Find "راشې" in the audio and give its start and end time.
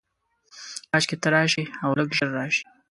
1.33-1.63, 2.37-2.63